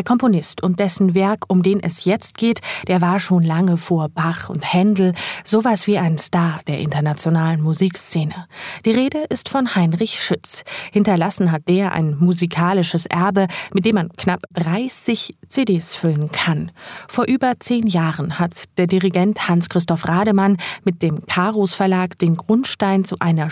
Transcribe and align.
Der 0.00 0.04
Komponist 0.06 0.62
und 0.62 0.80
dessen 0.80 1.14
Werk, 1.14 1.40
um 1.48 1.62
den 1.62 1.78
es 1.78 2.06
jetzt 2.06 2.38
geht, 2.38 2.60
der 2.88 3.02
war 3.02 3.20
schon 3.20 3.42
lange 3.42 3.76
vor 3.76 4.08
Bach 4.08 4.48
und 4.48 4.72
Händel 4.72 5.12
sowas 5.44 5.86
wie 5.86 5.98
ein 5.98 6.16
Star 6.16 6.62
der 6.66 6.78
internationalen 6.78 7.60
Musikszene. 7.60 8.46
Die 8.86 8.92
Rede 8.92 9.18
ist 9.28 9.50
von 9.50 9.74
Heinrich 9.74 10.24
Schütz. 10.24 10.64
Hinterlassen 10.90 11.52
hat 11.52 11.68
der 11.68 11.92
ein 11.92 12.16
musikalisches 12.18 13.04
Erbe, 13.04 13.46
mit 13.74 13.84
dem 13.84 13.96
man 13.96 14.08
knapp 14.16 14.40
30 14.54 15.36
CDs 15.50 15.94
füllen 15.94 16.32
kann. 16.32 16.72
Vor 17.06 17.26
über 17.26 17.60
zehn 17.60 17.86
Jahren 17.86 18.38
hat 18.38 18.64
der 18.78 18.86
Dirigent 18.86 19.48
Hans-Christoph 19.48 20.08
Rademann 20.08 20.56
mit 20.82 21.02
dem 21.02 21.26
Karus 21.26 21.74
Verlag 21.74 22.18
den 22.18 22.38
Grundstein 22.38 23.04
zu 23.04 23.16
einer 23.18 23.50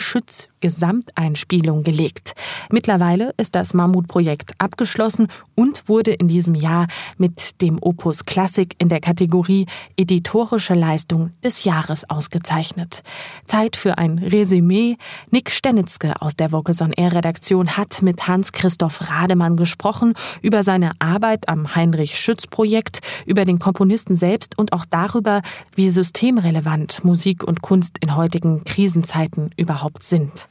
Schütz-Gesamteinspielung 0.59 1.83
gelegt. 1.83 2.35
Mittlerweile 2.71 3.33
ist 3.37 3.55
das 3.55 3.75
Mammutprojekt 3.75 4.53
abgeschlossen 4.59 5.29
und 5.55 5.89
wurde 5.89 6.13
in 6.13 6.29
diesem 6.29 6.55
Jahr 6.55 6.87
mit 7.17 7.63
dem 7.63 7.79
Opus 7.81 8.25
Klassik 8.25 8.75
in 8.79 8.89
der 8.89 9.01
Kategorie 9.01 9.67
Editorische 9.97 10.75
Leistung 10.75 11.31
des 11.43 11.65
Jahres 11.65 12.09
ausgezeichnet. 12.09 13.03
Zeit 13.47 13.77
für 13.77 13.99
ein 13.99 14.19
Resümee. 14.19 14.97
Nick 15.31 15.51
Stenitzke 15.51 16.21
aus 16.21 16.37
der 16.37 16.53
Vocals 16.53 16.81
on 16.83 16.93
Air 16.93 17.15
Redaktion 17.15 17.77
hat 17.77 18.03
mit 18.03 18.27
Hans-Christoph 18.27 19.11
Rademann 19.11 19.57
gesprochen 19.57 20.15
über 20.43 20.63
seine 20.63 20.93
Arbeit 20.99 21.49
am 21.49 21.75
Heinrich 21.75 22.19
Schütz 22.19 22.47
Projekt, 22.47 23.01
über 23.27 23.45
den 23.45 23.59
Komponisten 23.59 24.17
selbst 24.17 24.59
und 24.59 24.73
auch 24.73 24.85
darüber, 24.85 25.43
wie 25.75 25.91
systemrelevant 25.91 27.05
Musik 27.05 27.45
und 27.45 27.63
Kunst 27.63 27.99
in 28.01 28.17
heutigen 28.17 28.65
Krisenzeiten 28.65 29.51
überhaupt 29.57 30.03
sind. 30.03 30.48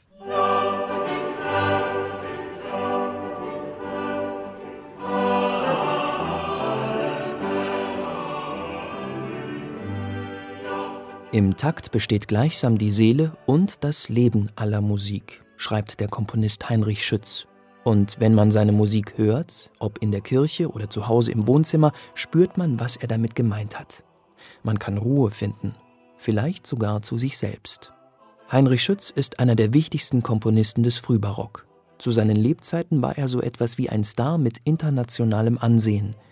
Im 11.34 11.58
Takt 11.58 11.92
besteht 11.92 12.30
gleichsam 12.30 12.78
die 12.78 12.92
Seele 12.94 13.34
und 13.46 13.84
das 13.84 14.08
Leben 14.08 14.48
aller 14.56 14.80
Musik, 14.80 15.44
schreibt 15.58 16.00
der 16.00 16.08
Komponist 16.08 16.70
Heinrich 16.70 17.06
Schütz. 17.06 17.48
Und 17.84 18.18
wenn 18.22 18.34
man 18.34 18.50
seine 18.50 18.72
Musik 18.72 19.18
hört, 19.18 19.70
ob 19.80 20.02
in 20.02 20.12
der 20.12 20.22
Kirche 20.22 20.72
oder 20.72 20.90
zu 20.90 21.10
Hause 21.10 21.34
im 21.34 21.46
Wohnzimmer, 21.46 21.92
spürt 22.14 22.58
man, 22.58 22.80
was 22.80 22.96
er 22.96 23.10
damit 23.10 23.36
gemeint 23.36 23.78
hat. 23.78 24.06
Man 24.64 24.80
kann 24.80 24.98
Ruhe 24.98 25.30
finden, 25.30 25.76
vielleicht 26.16 26.66
sogar 26.66 27.02
zu 27.02 27.18
sich 27.18 27.38
selbst. 27.38 27.92
Heinrich 28.50 28.82
Schütz 28.82 29.10
ist 29.10 29.40
einer 29.42 29.56
der 29.56 29.74
wichtigsten 29.74 30.24
Komponisten 30.24 30.82
des 30.82 30.98
Frühbarock. 30.98 31.68
Zu 31.98 32.12
seinen 32.12 32.38
Lebzeiten 32.38 33.02
war 33.02 33.18
er 33.18 33.28
so 33.28 33.42
etwas 33.42 33.78
wie 33.78 33.90
ein 33.90 34.06
Star 34.06 34.38
mit 34.38 34.60
internationalem 34.64 35.58
Ansehen– 35.58 36.16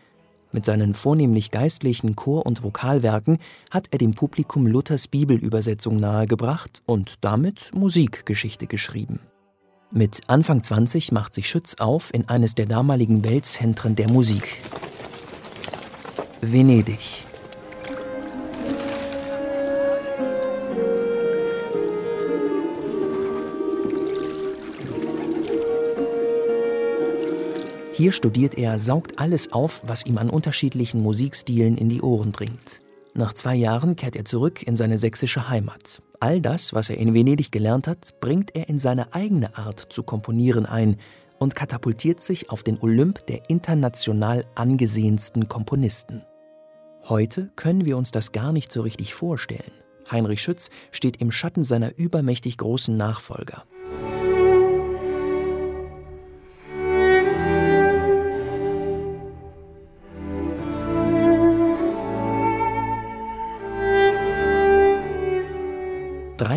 mit 0.55 0.65
seinen 0.65 0.93
vornehmlich 0.93 1.51
geistlichen 1.51 2.15
Chor- 2.15 2.45
und 2.45 2.63
Vokalwerken 2.63 3.37
hat 3.69 3.89
er 3.91 3.97
dem 3.99 4.15
Publikum 4.15 4.65
Luthers 4.65 5.09
Bibelübersetzung 5.09 5.97
nahegebracht 5.97 6.81
und 6.85 7.15
damit 7.21 7.71
Musikgeschichte 7.75 8.65
geschrieben. 8.65 9.19
Mit 9.91 10.21
Anfang 10.27 10.63
20 10.63 11.11
macht 11.11 11.33
sich 11.33 11.49
Schütz 11.49 11.75
auf 11.75 12.13
in 12.13 12.29
eines 12.29 12.55
der 12.55 12.65
damaligen 12.67 13.23
Weltzentren 13.25 13.95
der 13.95 14.09
Musik. 14.09 14.61
Venedig. 16.41 17.25
Hier 27.97 28.11
studiert 28.11 28.57
er, 28.57 28.77
saugt 28.77 29.19
alles 29.19 29.53
auf, 29.53 29.81
was 29.85 30.05
ihm 30.05 30.17
an 30.17 30.29
unterschiedlichen 30.29 31.01
Musikstilen 31.01 31.77
in 31.77 31.87
die 31.87 32.01
Ohren 32.01 32.33
dringt. 32.33 32.81
Nach 33.13 33.31
zwei 33.31 33.55
Jahren 33.55 33.95
kehrt 33.95 34.17
er 34.17 34.25
zurück 34.25 34.61
in 34.63 34.75
seine 34.75 34.97
sächsische 34.97 35.47
Heimat. 35.47 36.01
All 36.19 36.41
das, 36.41 36.73
was 36.73 36.89
er 36.89 36.97
in 36.97 37.13
Venedig 37.13 37.53
gelernt 37.53 37.87
hat, 37.87 38.19
bringt 38.19 38.53
er 38.53 38.67
in 38.67 38.79
seine 38.79 39.13
eigene 39.13 39.57
Art 39.57 39.79
zu 39.79 40.03
komponieren 40.03 40.65
ein 40.65 40.97
und 41.39 41.55
katapultiert 41.55 42.19
sich 42.19 42.49
auf 42.49 42.63
den 42.63 42.77
Olymp 42.81 43.25
der 43.27 43.49
international 43.49 44.43
angesehensten 44.55 45.47
Komponisten. 45.47 46.25
Heute 47.07 47.49
können 47.55 47.85
wir 47.85 47.95
uns 47.95 48.11
das 48.11 48.33
gar 48.33 48.51
nicht 48.51 48.73
so 48.73 48.81
richtig 48.81 49.13
vorstellen. 49.13 49.71
Heinrich 50.11 50.41
Schütz 50.41 50.69
steht 50.91 51.21
im 51.21 51.31
Schatten 51.31 51.63
seiner 51.63 51.97
übermächtig 51.97 52.57
großen 52.57 52.97
Nachfolger. 52.97 53.63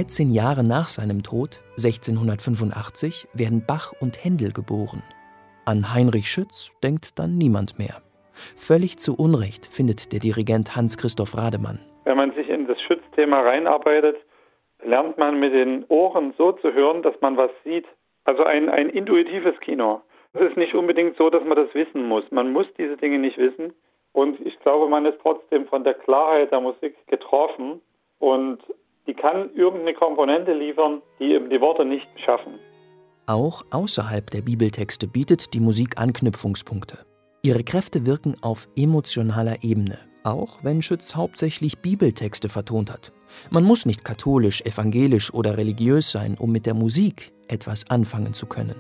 13 0.09 0.31
Jahre 0.31 0.65
nach 0.65 0.89
seinem 0.89 1.23
Tod, 1.23 1.61
1685, 1.77 3.29
werden 3.35 3.63
Bach 3.67 3.93
und 4.01 4.25
Händel 4.25 4.55
geboren. 4.55 5.03
An 5.67 5.93
Heinrich 5.93 6.31
Schütz 6.31 6.71
denkt 6.83 7.19
dann 7.19 7.37
niemand 7.37 7.79
mehr. 7.79 8.01
Völlig 8.57 8.99
zu 8.99 9.15
Unrecht 9.15 9.67
findet 9.67 10.11
der 10.11 10.21
Dirigent 10.21 10.75
Hans-Christoph 10.75 11.37
Rademann. 11.37 11.79
Wenn 12.05 12.17
man 12.17 12.33
sich 12.33 12.49
in 12.49 12.67
das 12.67 12.81
Schütz-Thema 12.81 13.41
reinarbeitet, 13.41 14.17
lernt 14.83 15.19
man 15.19 15.39
mit 15.39 15.53
den 15.53 15.85
Ohren 15.91 16.33
so 16.39 16.53
zu 16.53 16.73
hören, 16.73 17.03
dass 17.03 17.21
man 17.21 17.37
was 17.37 17.51
sieht. 17.63 17.85
Also 18.25 18.45
ein, 18.45 18.71
ein 18.71 18.89
intuitives 18.89 19.61
Kino. 19.61 20.01
Es 20.33 20.41
ist 20.41 20.57
nicht 20.57 20.75
unbedingt 20.75 21.19
so, 21.19 21.29
dass 21.29 21.45
man 21.45 21.57
das 21.59 21.75
wissen 21.75 22.09
muss. 22.09 22.25
Man 22.31 22.51
muss 22.51 22.67
diese 22.79 22.97
Dinge 22.97 23.19
nicht 23.19 23.37
wissen. 23.37 23.75
Und 24.13 24.41
ich 24.41 24.59
glaube, 24.61 24.89
man 24.89 25.05
ist 25.05 25.19
trotzdem 25.21 25.67
von 25.67 25.85
der 25.85 25.93
Klarheit 25.93 26.51
der 26.51 26.63
Musik 26.63 26.97
getroffen. 27.09 27.83
Und 28.19 28.63
die 29.09 29.15
kann 29.15 29.51
irgendeine 29.55 29.95
Komponente 29.95 30.53
liefern, 30.53 31.01
die 31.19 31.33
eben 31.33 31.51
die 31.51 31.61
Worte 31.61 31.85
nicht 31.85 32.07
schaffen. 32.25 32.53
Auch 33.27 33.63
außerhalb 33.71 34.31
der 34.31 34.43
Bibeltexte 34.43 35.09
bietet 35.09 35.55
die 35.55 35.61
Musik 35.61 35.99
Anknüpfungspunkte. 35.99 36.99
Ihre 37.43 37.65
Kräfte 37.65 38.07
wirken 38.07 38.37
auf 38.43 38.69
emotionaler 38.77 39.63
Ebene, 39.63 39.99
auch 40.25 40.63
wenn 40.63 40.83
Schütz 40.83 41.15
hauptsächlich 41.15 41.79
Bibeltexte 41.79 42.49
vertont 42.49 42.93
hat. 42.93 43.13
Man 43.51 43.65
muss 43.65 43.87
nicht 43.87 44.05
katholisch, 44.05 44.61
evangelisch 44.63 45.33
oder 45.33 45.57
religiös 45.57 46.11
sein, 46.11 46.37
um 46.39 46.53
mit 46.53 46.67
der 46.67 46.75
Musik 46.75 47.33
etwas 47.49 47.91
anfangen 47.91 48.35
zu 48.35 48.47
können. 48.47 48.77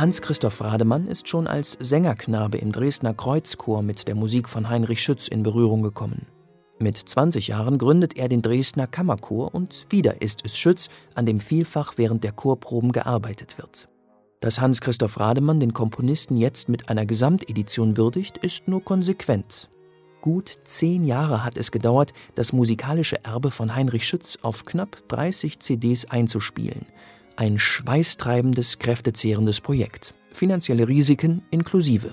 Hans-Christoph 0.00 0.62
Rademann 0.62 1.06
ist 1.08 1.28
schon 1.28 1.46
als 1.46 1.76
Sängerknabe 1.78 2.56
im 2.56 2.72
Dresdner 2.72 3.12
Kreuzchor 3.12 3.82
mit 3.82 4.08
der 4.08 4.14
Musik 4.14 4.48
von 4.48 4.70
Heinrich 4.70 5.02
Schütz 5.02 5.28
in 5.28 5.42
Berührung 5.42 5.82
gekommen. 5.82 6.24
Mit 6.78 6.96
20 6.96 7.48
Jahren 7.48 7.76
gründet 7.76 8.16
er 8.16 8.30
den 8.30 8.40
Dresdner 8.40 8.86
Kammerchor 8.86 9.54
und 9.54 9.86
wieder 9.90 10.22
ist 10.22 10.40
es 10.42 10.56
Schütz, 10.56 10.88
an 11.14 11.26
dem 11.26 11.38
vielfach 11.38 11.98
während 11.98 12.24
der 12.24 12.32
Chorproben 12.32 12.92
gearbeitet 12.92 13.58
wird. 13.58 13.90
Dass 14.40 14.58
Hans-Christoph 14.58 15.20
Rademann 15.20 15.60
den 15.60 15.74
Komponisten 15.74 16.38
jetzt 16.38 16.70
mit 16.70 16.88
einer 16.88 17.04
Gesamtedition 17.04 17.98
würdigt, 17.98 18.38
ist 18.38 18.68
nur 18.68 18.82
konsequent. 18.82 19.68
Gut 20.22 20.60
zehn 20.64 21.04
Jahre 21.04 21.44
hat 21.44 21.58
es 21.58 21.70
gedauert, 21.70 22.14
das 22.36 22.54
musikalische 22.54 23.22
Erbe 23.22 23.50
von 23.50 23.74
Heinrich 23.74 24.06
Schütz 24.06 24.38
auf 24.40 24.64
knapp 24.64 25.06
30 25.08 25.60
CDs 25.60 26.06
einzuspielen– 26.06 26.86
ein 27.40 27.58
schweißtreibendes, 27.58 28.78
kräftezehrendes 28.78 29.62
Projekt. 29.62 30.12
Finanzielle 30.30 30.86
Risiken 30.86 31.40
inklusive. 31.50 32.12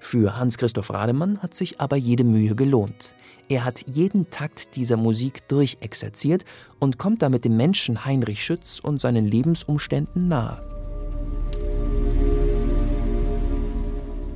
Für 0.00 0.36
Hans-Christoph 0.36 0.90
Rademann 0.90 1.38
hat 1.38 1.54
sich 1.54 1.80
aber 1.80 1.96
jede 1.96 2.24
Mühe 2.24 2.54
gelohnt. 2.54 3.14
Er 3.48 3.64
hat 3.64 3.82
jeden 3.88 4.28
Takt 4.28 4.76
dieser 4.76 4.98
Musik 4.98 5.48
durchexerziert 5.48 6.44
und 6.78 6.98
kommt 6.98 7.22
damit 7.22 7.46
dem 7.46 7.56
Menschen 7.56 8.04
Heinrich 8.04 8.44
Schütz 8.44 8.80
und 8.80 9.00
seinen 9.00 9.24
Lebensumständen 9.24 10.28
nahe. 10.28 10.62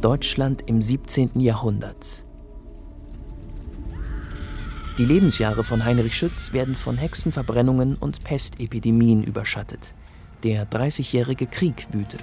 Deutschland 0.00 0.62
im 0.66 0.80
17. 0.80 1.38
Jahrhundert. 1.38 2.24
Die 4.96 5.04
Lebensjahre 5.04 5.64
von 5.64 5.84
Heinrich 5.84 6.16
Schütz 6.16 6.54
werden 6.54 6.76
von 6.76 6.96
Hexenverbrennungen 6.96 7.96
und 7.96 8.24
Pestepidemien 8.24 9.22
überschattet 9.22 9.94
der 10.44 10.66
Dreißigjährige 10.66 11.46
Krieg 11.46 11.86
wütet. 11.92 12.20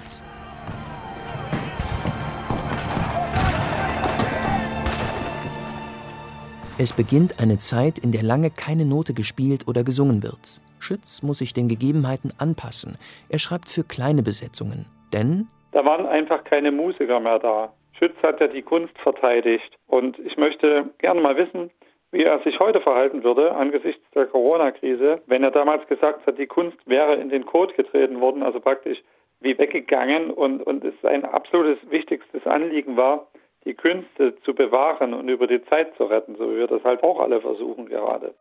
Es 6.78 6.92
beginnt 6.92 7.40
eine 7.40 7.58
Zeit, 7.58 7.98
in 7.98 8.12
der 8.12 8.22
lange 8.22 8.50
keine 8.50 8.86
Note 8.86 9.12
gespielt 9.12 9.68
oder 9.68 9.84
gesungen 9.84 10.22
wird. 10.22 10.60
Schütz 10.78 11.22
muss 11.22 11.38
sich 11.38 11.52
den 11.52 11.68
Gegebenheiten 11.68 12.32
anpassen. 12.38 12.96
Er 13.28 13.38
schreibt 13.38 13.68
für 13.68 13.84
kleine 13.84 14.22
Besetzungen. 14.22 14.86
Denn 15.12 15.48
da 15.72 15.84
waren 15.84 16.06
einfach 16.06 16.44
keine 16.44 16.72
Musiker 16.72 17.20
mehr 17.20 17.38
da. 17.38 17.72
Schütz 17.98 18.16
hat 18.22 18.40
ja 18.40 18.46
die 18.46 18.62
Kunst 18.62 18.96
verteidigt. 18.98 19.78
Und 19.86 20.18
ich 20.20 20.36
möchte 20.36 20.90
gerne 20.98 21.20
mal 21.20 21.36
wissen, 21.36 21.70
wie 22.12 22.22
er 22.22 22.38
sich 22.40 22.60
heute 22.60 22.80
verhalten 22.80 23.24
würde 23.24 23.52
angesichts 23.52 24.08
der 24.14 24.26
Corona-Krise, 24.26 25.22
wenn 25.26 25.42
er 25.42 25.50
damals 25.50 25.86
gesagt 25.88 26.26
hat, 26.26 26.38
die 26.38 26.46
Kunst 26.46 26.78
wäre 26.86 27.14
in 27.14 27.30
den 27.30 27.46
Code 27.46 27.74
getreten 27.74 28.20
worden, 28.20 28.42
also 28.42 28.60
praktisch 28.60 29.02
wie 29.40 29.58
weggegangen 29.58 30.30
und, 30.30 30.62
und 30.62 30.84
es 30.84 30.94
ein 31.04 31.24
absolutes 31.24 31.78
wichtigstes 31.90 32.46
Anliegen 32.46 32.96
war, 32.96 33.26
die 33.64 33.74
Künste 33.74 34.36
zu 34.42 34.54
bewahren 34.54 35.14
und 35.14 35.28
über 35.28 35.46
die 35.46 35.64
Zeit 35.64 35.96
zu 35.96 36.04
retten, 36.04 36.36
so 36.36 36.50
wie 36.52 36.58
wir 36.58 36.66
das 36.66 36.84
halt 36.84 37.02
auch 37.02 37.18
alle 37.18 37.40
versuchen 37.40 37.86
gerade. 37.86 38.34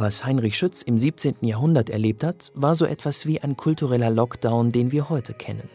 Was 0.00 0.24
Heinrich 0.24 0.56
Schütz 0.56 0.82
im 0.82 0.96
17. 0.96 1.38
Jahrhundert 1.40 1.90
erlebt 1.90 2.22
hat, 2.22 2.52
war 2.54 2.76
so 2.76 2.84
etwas 2.84 3.26
wie 3.26 3.40
ein 3.40 3.56
kultureller 3.56 4.10
Lockdown, 4.10 4.70
den 4.70 4.92
wir 4.92 5.08
heute 5.08 5.34
kennen. 5.34 5.68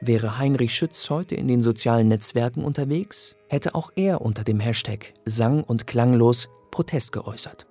Wäre 0.00 0.38
Heinrich 0.38 0.72
Schütz 0.72 1.10
heute 1.10 1.34
in 1.34 1.48
den 1.48 1.60
sozialen 1.60 2.06
Netzwerken 2.06 2.64
unterwegs, 2.64 3.34
hätte 3.48 3.74
auch 3.74 3.90
er 3.96 4.20
unter 4.20 4.44
dem 4.44 4.60
Hashtag 4.60 5.12
Sang 5.24 5.64
und 5.64 5.88
Klanglos 5.88 6.48
Protest 6.70 7.10
geäußert. 7.10 7.66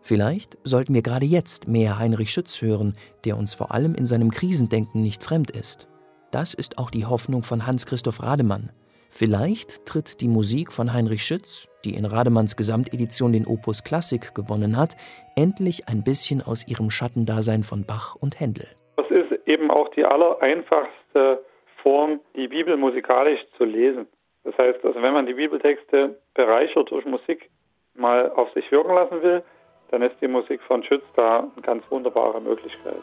Vielleicht 0.00 0.58
sollten 0.64 0.92
wir 0.92 1.02
gerade 1.02 1.26
jetzt 1.26 1.68
mehr 1.68 2.00
Heinrich 2.00 2.32
Schütz 2.32 2.60
hören, 2.60 2.94
der 3.24 3.38
uns 3.38 3.54
vor 3.54 3.70
allem 3.70 3.94
in 3.94 4.06
seinem 4.06 4.32
Krisendenken 4.32 5.02
nicht 5.02 5.22
fremd 5.22 5.52
ist. 5.52 5.86
Das 6.32 6.52
ist 6.52 6.78
auch 6.78 6.90
die 6.90 7.06
Hoffnung 7.06 7.44
von 7.44 7.64
Hans-Christoph 7.64 8.24
Rademann. 8.24 8.72
Vielleicht 9.14 9.86
tritt 9.86 10.20
die 10.20 10.28
Musik 10.28 10.72
von 10.72 10.92
Heinrich 10.92 11.22
Schütz 11.22 11.68
die 11.84 11.94
in 11.94 12.04
Rademanns 12.04 12.56
Gesamtedition 12.56 13.32
den 13.32 13.46
Opus 13.46 13.84
Klassik 13.84 14.34
gewonnen 14.34 14.76
hat, 14.76 14.94
endlich 15.36 15.88
ein 15.88 16.02
bisschen 16.04 16.42
aus 16.42 16.66
ihrem 16.66 16.90
Schattendasein 16.90 17.62
von 17.62 17.84
Bach 17.84 18.14
und 18.14 18.40
Händel. 18.40 18.66
Das 18.96 19.10
ist 19.10 19.32
eben 19.46 19.70
auch 19.70 19.88
die 19.90 20.04
allereinfachste 20.04 21.44
Form, 21.82 22.20
die 22.36 22.48
Bibel 22.48 22.76
musikalisch 22.76 23.40
zu 23.56 23.64
lesen. 23.64 24.06
Das 24.44 24.56
heißt, 24.58 24.84
also 24.84 25.02
wenn 25.02 25.14
man 25.14 25.26
die 25.26 25.34
Bibeltexte 25.34 26.18
bereichert 26.34 26.90
durch 26.90 27.04
Musik 27.04 27.50
mal 27.94 28.30
auf 28.32 28.52
sich 28.52 28.70
wirken 28.70 28.94
lassen 28.94 29.22
will, 29.22 29.42
dann 29.90 30.02
ist 30.02 30.16
die 30.20 30.28
Musik 30.28 30.62
von 30.62 30.82
Schütz 30.82 31.04
da 31.16 31.40
eine 31.40 31.62
ganz 31.62 31.84
wunderbare 31.90 32.40
Möglichkeit. 32.40 33.02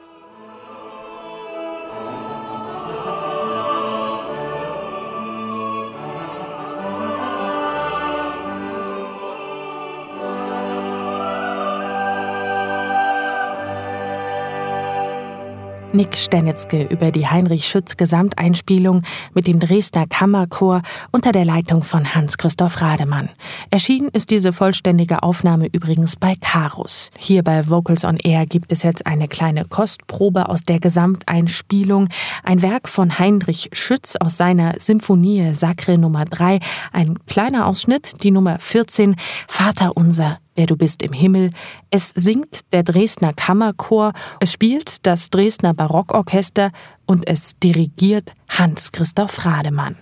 Nick 15.91 16.17
Sternitzke 16.17 16.83
über 16.83 17.09
die 17.11 17.27
Heinrich 17.27 17.65
Schütz 17.65 17.97
Gesamteinspielung 17.97 19.01
mit 19.33 19.47
dem 19.47 19.59
Dresdner 19.59 20.05
Kammerchor 20.07 20.83
unter 21.11 21.31
der 21.31 21.45
Leitung 21.45 21.81
von 21.81 22.13
Hans-Christoph 22.13 22.79
Rademann. 22.81 23.29
Erschienen 23.71 24.09
ist 24.09 24.29
diese 24.29 24.53
vollständige 24.53 25.23
Aufnahme 25.23 25.67
übrigens 25.71 26.15
bei 26.15 26.35
Karus. 26.39 27.09
Hier 27.17 27.43
bei 27.43 27.67
Vocals 27.67 28.05
on 28.05 28.17
Air 28.17 28.45
gibt 28.45 28.71
es 28.71 28.83
jetzt 28.83 29.07
eine 29.07 29.27
kleine 29.27 29.65
Kostprobe 29.65 30.47
aus 30.47 30.61
der 30.61 30.79
Gesamteinspielung. 30.79 32.09
Ein 32.43 32.61
Werk 32.61 32.87
von 32.87 33.17
Heinrich 33.17 33.71
Schütz 33.73 34.15
aus 34.15 34.37
seiner 34.37 34.75
Symphonie 34.79 35.53
Sacre 35.55 35.97
Nummer 35.97 36.25
3. 36.25 36.59
Ein 36.91 37.17
kleiner 37.25 37.65
Ausschnitt, 37.65 38.21
die 38.21 38.31
Nummer 38.31 38.59
14, 38.59 39.15
Vater 39.47 39.97
unser 39.97 40.37
der 40.59 40.67
du 40.67 40.75
bist 40.75 41.01
im 41.01 41.13
Himmel. 41.13 41.51
Es 41.89 42.09
singt 42.09 42.73
der 42.73 42.83
Dresdner 42.83 43.31
Kammerchor, 43.31 44.11
es 44.41 44.51
spielt 44.51 45.05
das 45.07 45.29
Dresdner 45.29 45.73
Barockorchester 45.73 46.71
und 47.05 47.25
es 47.29 47.57
dirigiert 47.63 48.33
Hans 48.49 48.91
Christoph 48.91 49.45
Rademann. 49.45 49.95